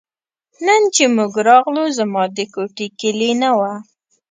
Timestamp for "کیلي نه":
2.99-3.49